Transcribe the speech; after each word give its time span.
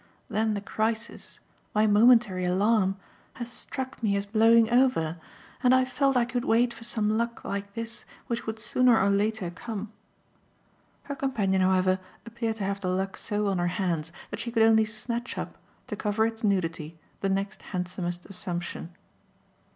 Then 0.31 0.55
the 0.55 0.61
crisis, 0.61 1.39
my 1.75 1.85
momentary 1.85 2.43
alarm, 2.43 2.97
has 3.33 3.51
struck 3.51 4.01
me 4.01 4.15
as 4.17 4.25
blowing 4.25 4.67
over, 4.71 5.17
and 5.61 5.75
I've 5.75 5.91
felt 5.91 6.17
I 6.17 6.25
could 6.25 6.43
wait 6.43 6.73
for 6.73 6.83
some 6.83 7.19
luck 7.19 7.45
like 7.45 7.75
this, 7.75 8.03
which 8.25 8.47
would 8.47 8.57
sooner 8.57 8.99
or 8.99 9.11
later 9.11 9.51
come." 9.51 9.91
Her 11.03 11.13
companion, 11.15 11.61
however, 11.61 11.99
appeared 12.25 12.55
to 12.55 12.65
leave 12.67 12.81
the 12.81 12.87
luck 12.87 13.15
so 13.15 13.45
on 13.45 13.59
her 13.59 13.67
hands 13.67 14.11
that 14.31 14.39
she 14.39 14.51
could 14.51 14.63
only 14.63 14.85
snatch 14.85 15.37
up, 15.37 15.55
to 15.85 15.95
cover 15.95 16.25
its 16.25 16.43
nudity, 16.43 16.97
the 17.19 17.29
next 17.29 17.61
handsomest 17.61 18.25
assumption. 18.25 18.89